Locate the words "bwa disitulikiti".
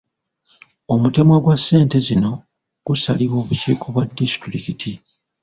3.93-4.91